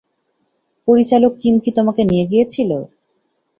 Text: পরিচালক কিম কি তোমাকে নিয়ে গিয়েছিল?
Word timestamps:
পরিচালক 0.87 1.33
কিম 1.41 1.55
কি 1.63 1.69
তোমাকে 1.77 2.01
নিয়ে 2.09 2.25
গিয়েছিল? 2.31 2.71